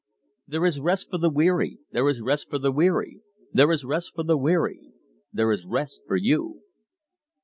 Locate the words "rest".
0.79-1.11, 2.21-2.49, 3.85-4.15, 5.63-6.01